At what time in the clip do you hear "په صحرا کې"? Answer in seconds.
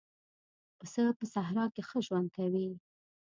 1.17-1.81